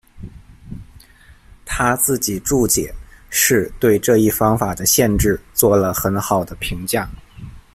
[1.63, 2.91] 他自己注解
[3.29, 7.07] 是对这一方法的限制做了很好的评价。